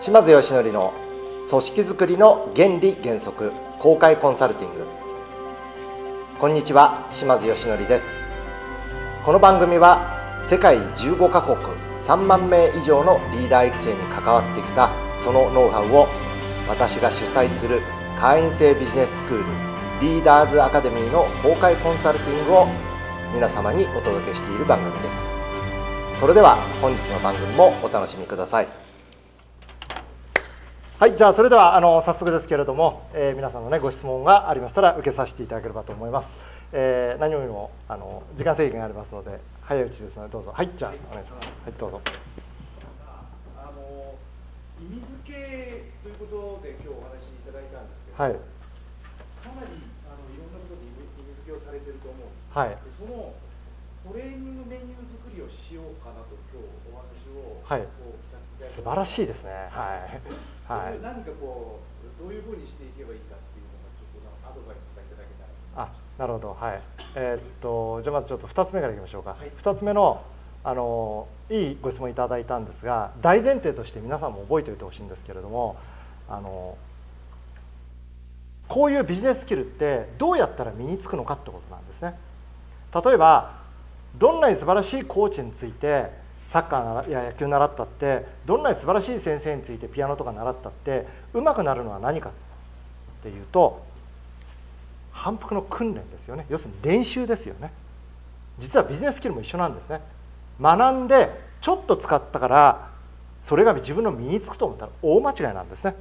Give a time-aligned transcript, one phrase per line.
[0.00, 0.94] 島津義則の
[1.50, 4.86] 組織づくりの原理原則公開コンサルティング。
[6.38, 8.24] こんにちは島津義則です。
[9.26, 11.58] この番組は世界15カ国
[11.98, 16.08] 3万名以上のリーダー育成に関わってきたそのノウハウを
[16.66, 17.82] 私が主催する
[18.18, 19.44] 会員制ビジネススクール
[20.00, 22.66] リーダーズアカデミーの公開コンサルティングを
[23.34, 25.30] 皆様にお届けしている番組です。
[26.14, 28.89] それでは本日の番組もお楽しみください。
[31.00, 36.36] はいじゃあそれではあの早速ですけれども、えー、皆さんのねご質問がありましたら受けさせていただければと思います、
[36.76, 40.52] えー、何よりもあの時間制限がありますので早いうちですのでどうぞ。
[40.52, 41.48] はいじゃあお願いします。
[41.64, 42.02] はいどうぞ。
[43.56, 44.12] あの
[44.76, 48.32] 意味付けということで今日お話しいただいたんですけど、はい。
[48.36, 48.36] か
[49.56, 52.76] なりあのいろんなことで意味付けをされてると思うんです、はい。
[52.76, 53.32] でその
[54.06, 57.82] トレーニングメニュー作りをしようかなと今日お話をはい。
[58.00, 59.52] こう聞かせて素晴らしいですね。
[59.70, 60.72] はい。
[60.72, 60.92] はい。
[60.92, 61.80] それで何かこ
[62.20, 65.84] うどういうふうにしていけばいいかっていうのがちょっとなんかアドバイスがいただけたら。
[65.84, 66.56] あなるほど。
[66.58, 66.80] はい。
[67.14, 69.52] えーっとじゃあまずちょっと2つ目からいきましょうか、はい。
[69.56, 70.24] 2つ目の
[70.64, 75.76] あのいいご質問いただいたんですが大前提として皆さんも覚えておいてほしいんですけれども
[76.28, 76.76] あの
[78.68, 82.14] こういうビジネススキルってどうやったら身につくのかってことなんですね。
[82.94, 83.59] 例えば
[84.20, 86.10] どんなに素晴らしいコーチについて
[86.48, 92.32] サッカーならや野球習ったってどんなに素晴らしい先生についてピアノとか習ったって上手くなるのは何かっ
[93.22, 93.82] ていうと
[95.10, 96.46] 反復の訓練ですよね。
[96.50, 97.72] 要するに練習ですよね。
[98.58, 100.00] 実はビジネススキルも一緒なんですね。
[100.60, 101.30] 学んで
[101.62, 102.90] ちょっと使ったから
[103.40, 105.94] それが自分の身につくと思ったら大間違いなんですね。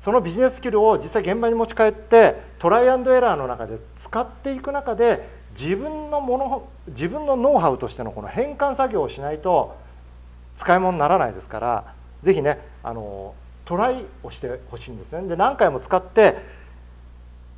[0.00, 9.76] そのビジネススキルを実際現場に持ち帰ってトライアンドエラーの中で使っていく中で自分のもの自分のノウハウとしてのこの変換作業をしないと
[10.54, 15.26] 使い物にならないですからぜひねあのトライをしてほしいんですね。
[15.28, 16.36] で何回も使って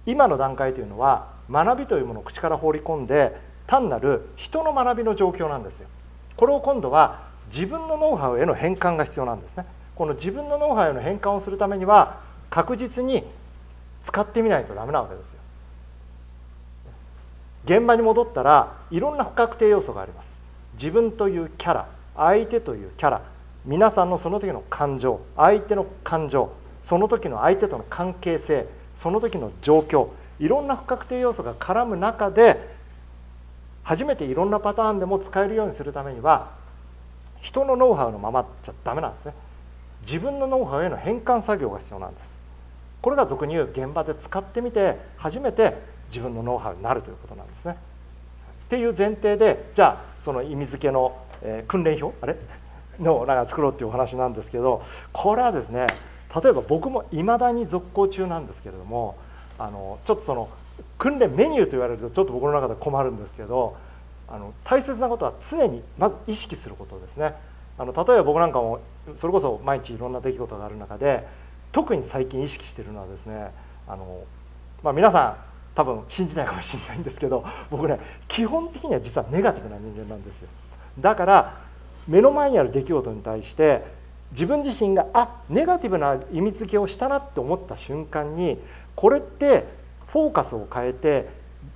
[0.07, 5.89] 今の段階というのは学びというものを口から放り込んで単なる人の学びの状況なんですよ。
[6.37, 9.67] これを今度は自分のノウハウへの変換が必要なんですね。
[9.97, 13.25] この自分のノウハウへの変換をするためには確実に
[14.01, 15.37] 使ってみないとダメなわけです
[17.65, 20.41] 現場に戻ったらいろんな不確定要素があります。
[20.75, 23.23] 自分というキャラ相手というキャラ
[23.65, 30.09] 皆さんのその時の感情相手の感情その時の相手との関係性その時の状況
[30.39, 32.77] いろんな不確定要素が絡む中で
[33.83, 36.53] 初めていろんなパターンでも使えるようにするためには
[37.41, 39.35] 人のノウハウのままじゃダメなんですね。
[40.03, 42.41] 自分のノウハウへの変換作業が必要なんです。
[43.01, 45.77] これが俗に言う現場で使ってみて初めて
[46.09, 47.77] 自分のノウハウになるということなんですね。
[48.65, 52.37] っていう前提でじゃあその意味付けの、えー訓練表あれ？
[53.01, 54.83] のなんか作ろうっていうお話なんですけど
[55.13, 55.87] これはですね
[56.43, 59.17] 例えば僕もいまだに続行中なんですけれども
[59.57, 60.49] あのちょっとその
[60.99, 63.77] 訓練メニューと言われるとちょっと僕の中で困るんですけど
[64.29, 67.35] あの大切なことは常にまず意識することですね。
[67.79, 68.81] あの例えば僕なんかも
[69.15, 71.25] それこそ毎日いろんな出来事がある中で
[71.71, 73.53] 特に最近意識しているのはですね
[73.87, 74.25] あの、
[74.83, 75.37] まあ、皆さん
[75.79, 80.49] 多分信じないかもしれないんですけど 僕ね基本的には実はネガティブな人間なんですよ。
[80.99, 81.55] だから
[82.09, 83.85] 目の前にある出来事に対して
[84.33, 88.59] 自分自身があネガティブな意味付けをしたなって思った瞬間に
[88.97, 89.67] これって
[90.09, 91.29] フォーカスを変えて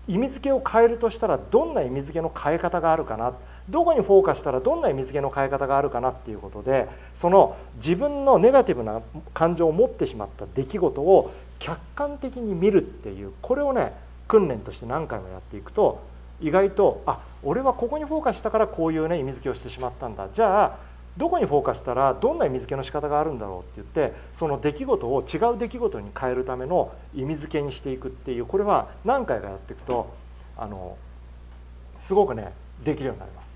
[0.09, 3.35] 意味付けを変えるとしたらどんな意味付けの変え方があるかな？
[3.69, 9.01] どこにフォーカスしたらどんな意味付けの変え方があるかなっていうことでその自分のネガティブな
[9.35, 11.31] 感情を持ってしまった出来事を
[11.63, 13.93] 客観的に見るっていうこれをね
[14.27, 16.03] 訓練として何回もやっていくと
[16.41, 20.29] 意外とあ俺はここにフォーカスしたからこういうね意味付けをしてしまったんだ。
[20.33, 20.79] じゃあ
[21.17, 30.13] どこにフォーカスしたらどんな意味付けの仕方があるんだろうって言ってその出来事を違う出来事に変えるための意味付けにしていくっていうこれは何回かやっていくと
[30.57, 30.97] あの
[31.99, 32.53] すごくね
[32.83, 33.53] できるようになります。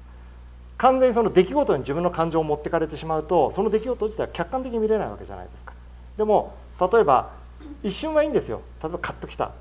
[0.76, 5.72] 完全にその出来事に自分の感情を持ってかれてしまうとその出来事自体は客観的に見れないわけじゃないですか。
[6.18, 7.30] でも例えば
[7.82, 8.62] 一瞬はいいんですよ。
[8.82, 9.52] 例えばカッときた。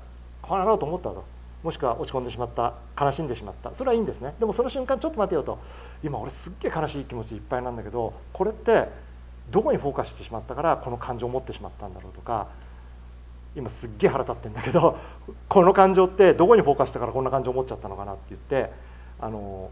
[0.42, 1.24] こうなろうと思ったと。
[1.62, 2.74] もしくは落ち込んでしまった。
[3.00, 3.74] 悲しんでしまった。
[3.74, 4.34] それはいいんですね。
[4.38, 5.58] でもその瞬間ちょっと待てよと。
[6.04, 8.88] 今俺すっげえ悲しい気持ちいっぱいなんだけどこれって
[9.50, 12.48] どこにフォーカスしてしまったからこの感情を持ってしまったんだろうとか
[13.54, 14.98] 今すっげえ腹立ってんだけど
[15.48, 18.72] この感情ってどこにフォーカスしたからこんな感情を持っちゃったのかなって言って
[19.20, 19.70] あの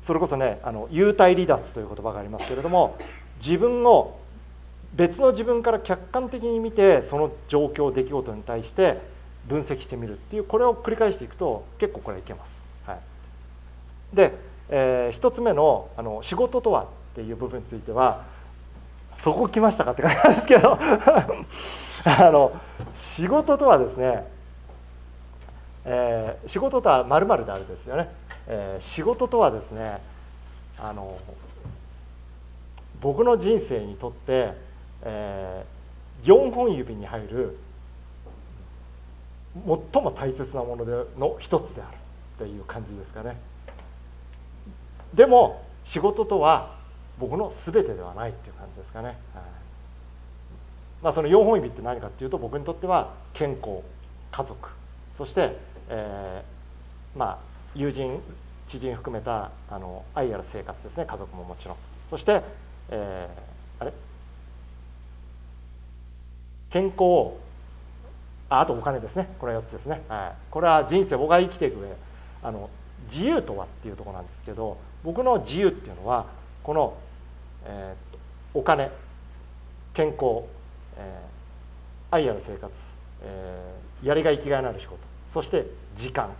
[0.00, 2.96] それこそねあの幽体離脱という言葉がありますけれども
[3.36, 4.16] 自分を
[4.94, 9.00] 別の自分から客観的に見てその状況出来事に対して
[9.48, 12.66] 分析してみるっていうこれを繰り返していくと結構これはいけます。
[12.86, 14.32] はい、で、
[14.68, 18.24] えー、1つ目のあの仕事とはっていう部分については
[19.10, 20.78] そこ来ましたかって感じなんですけど
[22.18, 22.52] あの
[22.94, 24.26] 仕事とはですね、
[25.84, 28.10] えー、仕事とはまるであるですよね、
[28.46, 30.00] えー、仕事とはですね
[30.78, 31.18] あの
[33.00, 34.54] 僕の人生にとって、
[35.02, 37.58] えー、4本指に入る
[39.92, 43.36] 最も大切なものでの一つであるっていう感じですかね。
[45.14, 46.76] でも仕事とは
[47.18, 49.16] 僕の全てではないっていう感じですかね、はい。
[51.02, 53.82] まあ、その4本指って何かっていうと僕にとっては健康
[54.30, 54.70] 家族。
[55.12, 55.56] そして、
[55.88, 57.38] えー、まあ
[57.74, 58.20] 友人
[58.66, 61.04] 知人含めたあの愛ある生活ですね。
[61.04, 61.76] 家族ももちろん。
[62.08, 62.42] そして、
[62.88, 63.92] えー、あれ？
[66.72, 67.34] 健康
[68.48, 69.28] ああとお金ですね。
[69.38, 71.88] これは4つですね、はい、これは人生僕が生きていく上
[72.42, 72.70] あの
[73.10, 76.26] 自由とはっていうところなんですけど僕の自由っていうのは
[76.62, 76.96] この、
[77.64, 78.90] えー、お金
[79.94, 80.44] 健康、
[80.96, 82.82] えー、愛ある生活、
[83.22, 86.30] えー、やりがい生きがいのある仕事そして時間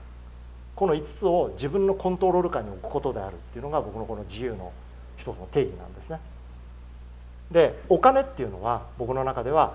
[0.75, 4.73] この5つを自分のコントロール下に置くことであるっていうのが僕のこの自由の
[5.17, 6.21] 一つの定義なんですね。
[7.51, 9.75] でお金っていうのは僕の中では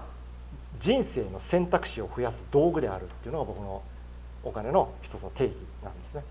[0.79, 3.81] 人生の選択肢を増やす道具であるっていうのが僕の
[4.43, 5.53] お金の一つの定義
[5.83, 6.23] なんですね。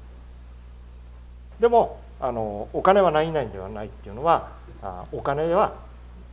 [1.60, 4.52] でもあのお金は何々ではないっていうのは
[4.82, 5.74] あお金は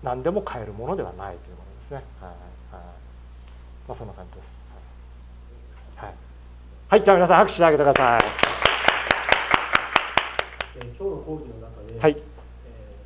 [0.04, 2.04] 何でも買えるものではないというものですね。
[2.20, 2.84] はいはい
[3.88, 4.60] まあ、そんな感じです。
[5.96, 6.14] はい、
[6.90, 8.22] はい、じゃあ皆さん拍手してあげてください。
[10.76, 12.16] えー、今日の講義の中で、はい、え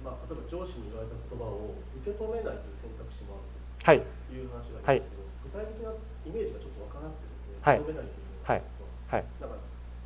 [0.01, 8.77] ー、まあ、例えば上司に言われた言葉を受け止めないという選択肢もあるという話がありますけど、はい、具体的なイメージがちょっとわからなくてですね、はい、受け止めないというのは、はい。
[9.07, 9.56] はい、なんか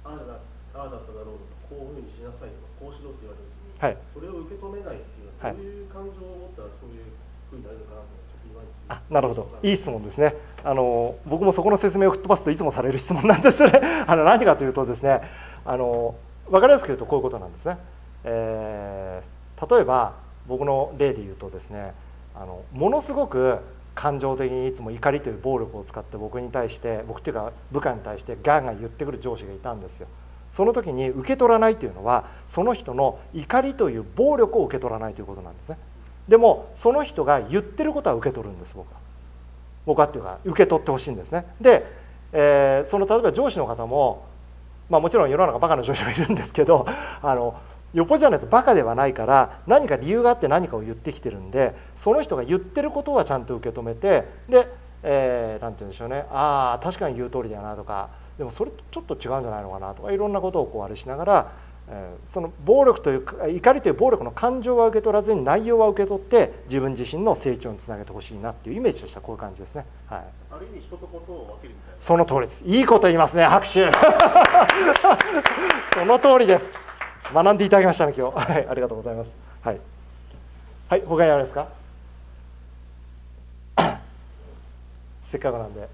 [0.06, 0.38] ああだ
[0.78, 7.10] ああだっただろうとかこういうふうにしなさいとかこうしろって言われるときに、はい、それを受け止めないっていうのはどういう感情を持ったらそういう
[7.50, 8.22] ふうになるのかなと
[8.90, 9.48] あなるほど。
[9.64, 10.36] いい質問ですね。
[10.64, 13.72] あの僕もそこの説明を吹っ飛ばすといつもされる質問なんですね。
[14.06, 15.22] あの何かというとですね
[15.66, 16.16] あの
[16.50, 17.78] 分かりやすく言うとこういうことなんですね、
[18.26, 20.16] えー、例えば
[20.48, 21.94] 僕の例で言うとですね
[22.36, 23.60] あのものすごく
[23.96, 30.08] 感情的にいつも怒りという暴力を使って僕に対して僕っていうか部下に対してガンガン言ってくる上司がいたんですよ。
[30.50, 35.78] その時に受け取らないというのはその人の怒りという暴力を受け取らないということなんですね。
[36.28, 39.00] でもその人が言ってることは受け取るんです僕は。
[39.86, 41.46] 僕はっていうか受け取ってほしいんですね。
[41.60, 41.86] で、
[42.34, 44.26] えー、その例えば上司の方も、
[44.90, 46.86] まあ、もちろん世の中バカな上司もいるんですけど
[47.22, 47.60] あの
[47.94, 54.68] よっぽどじゃないとバカではないから何か理由があって何かを言ってきてるんでその人が言ってることはちゃんと受け止めてで、
[55.04, 56.26] えー、て言うんでしょうね。
[56.32, 61.52] ああ確かに言う通りだよなとかでもそれちょっと違うんじゃないのかなとかいろんなことをこうあれしながら、
[61.90, 69.86] えー、その暴力というか怒りという暴力の感情は受け取らずに内容は受け取って自分自身の成長につなげてほしいなっていうイメージとしてはこういう感じですね。
[70.08, 72.00] はい、ある意味人とことを分けるみたいな。
[72.00, 72.66] その通りです。
[72.66, 73.92] いいこと言いますね拍手。
[75.94, 76.81] その通りです
[77.34, 78.38] 学んでいただきましたね今日。
[78.52, 79.36] はいありがとうございます。
[79.62, 79.80] はい。
[80.90, 81.68] はい他にありますか？
[85.22, 85.88] せっかくなんで。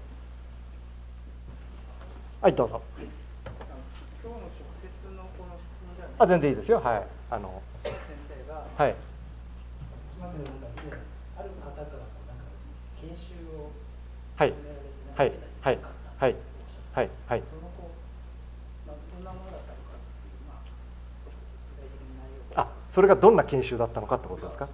[2.40, 2.82] はいどうぞ。
[4.22, 6.80] 今日の直接のこの質問ではあ全然いいですよ。
[6.80, 7.62] はいあの。
[7.84, 7.92] 先
[8.46, 8.94] 生がはい。
[10.20, 10.34] まず
[11.36, 11.92] ある方からなんか
[13.00, 13.70] 研修を
[14.36, 14.52] はい。
[15.16, 15.32] はい。
[15.62, 15.78] はい。
[16.18, 16.36] はい。
[16.94, 17.10] はい。
[17.28, 17.90] はいそのこ
[18.86, 20.60] うどんなものだったのかっていうまあ
[21.76, 24.68] 具体的な内容あそれがどんな研修だったのかってことですか？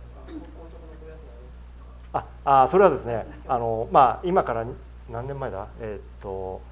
[2.12, 4.64] ああそれはですねあのまあ今から
[5.10, 5.68] 何年前だ？
[5.80, 6.62] えー、っと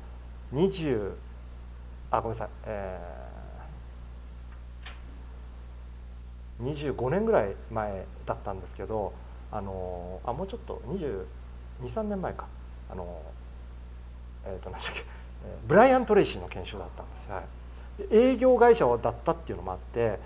[0.54, 1.12] 20
[2.10, 9.12] あごめんなさい、えー、25年ぐらい前だったんですけど
[9.50, 10.80] あのあもうちょっと
[11.80, 12.46] 223年前か。
[12.90, 13.22] あの
[14.44, 15.04] えっ、ー、と何でしたっけ
[15.66, 17.28] ブライアン・トレイシーの研修だったんです。
[17.30, 17.44] はい、
[18.10, 20.18] 営業会社だったっていうのもあって、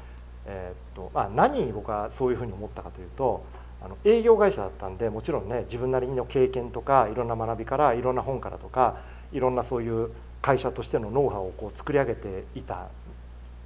[0.47, 3.45] えーとまあ、何僕はそういうふうに思ったかというと
[3.83, 8.97] あの営業会社だったんでもちろんね自分なりの経験とかいろんな学びからいろんな本からとか
[9.33, 10.11] いろんなそういう
[10.43, 12.88] 会社としてのノウハウをこう作り上げていた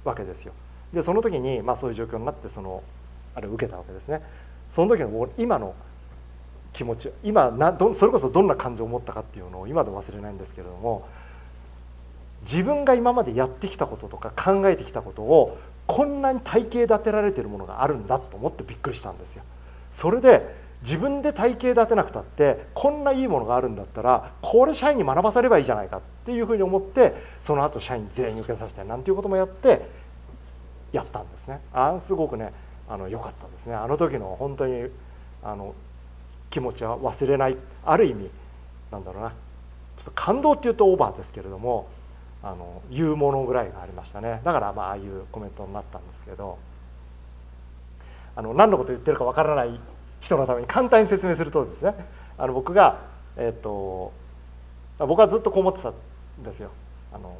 [0.03, 0.53] わけですよ。
[0.93, 2.83] でその時に、まあ、そういう状況になってその
[3.35, 4.21] あれを受けたわけですね。
[4.67, 5.75] その時の今の
[6.73, 11.07] 気持ち今などそれこそどんな感情を持ったかっていうのを今でも忘れないんですけれども
[12.43, 15.57] 自分が今までやってきたこととか考えてきたことを
[15.91, 19.43] こんなに体系立てられてるものがあるんだと思ってびっくりしたんですよ。
[19.91, 29.85] それで自分で体系立てなくたってこんないいものがあるんだったらこれ社員に学ばせればいいじゃないかっていうふうに思ってその後社員全員受けさせてなんていうこともやって
[30.93, 31.59] やったんですね。
[31.73, 32.53] あすごくね
[33.09, 33.75] 良かったんですね。
[33.75, 34.89] あの時の本当に
[35.43, 35.75] あの
[36.49, 38.29] 気持ちは忘れないある意味
[38.91, 39.29] なんだろうな。
[39.29, 39.35] ちょ
[40.03, 41.87] っと感動っていうとオーバーですけれども
[42.43, 44.41] あの言うものぐらいがありましたね。
[44.43, 46.57] だからまあああいうコメントになったんですけど。
[48.35, 49.79] あの何のこと言ってるかわからない
[50.19, 51.95] 人のために簡単に説明するとですね。
[52.37, 52.99] あの僕が、
[53.35, 54.13] えーと、
[54.99, 55.93] 僕はずっとこう思ってたん
[56.43, 56.71] ですよ。
[57.13, 57.35] あの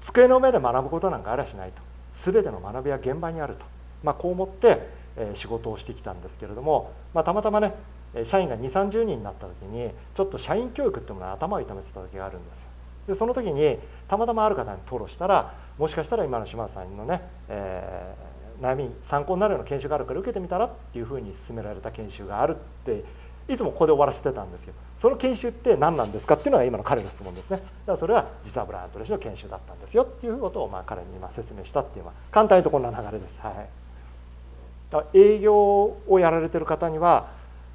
[0.00, 1.82] 机の上で学ぶことなんかありゃしないと。
[2.12, 3.66] 全ての学びは現場にあると、
[4.02, 7.74] まあ、こう思って、えー、仕事をしてきたんですけれども、まあ、たまたまね
[8.22, 12.68] 社員が2 3 0人になった時にちょっと社員教育っていうものに頭を痛めてた時があるんですよ。
[13.06, 23.04] でその時にたまたまある方に吐露したらもしかしたら今の島田さんのね、えー、悩み参考になるような研修があるから受けてみたらっていうふうに勧められた研修があるって
[23.48, 27.58] いつもここで終わらせてたんですよその研修って何なんですかっていうのが今の彼の質問ですね。
[27.58, 33.40] だからそれは実はブライアントレシの研修だったんですよっていうことをまあ彼に今説明したっていうのは簡単にとこんな流れです。
[33.40, 35.18] はい。
[35.18, 37.32] 営業をやられてる方には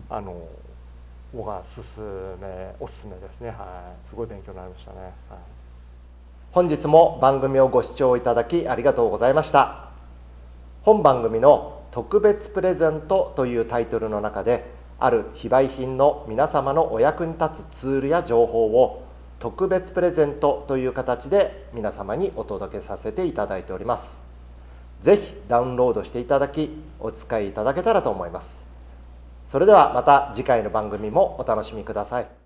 [0.10, 0.48] あの
[1.34, 2.04] 僕は勧
[2.42, 3.50] めおすすめですね。
[3.50, 4.06] はい。
[4.06, 4.98] すごい勉強になりましたね、
[5.30, 5.40] はい、
[6.52, 9.90] 本日も番組をご視聴いただきありがとうございました。
[10.82, 14.66] 本番組の特別プレゼントというタイトルの中で
[15.00, 19.04] ある非売品の皆様のお役に立つツールや情報を
[19.40, 24.24] 特別プレゼントという形で皆様にお届けさせていただいております。
[25.02, 26.70] ぜひダウンロードしていただき
[27.00, 28.69] お使いいただけたらと思います。
[29.50, 32.39] それではまた次回の番組もお楽しみください。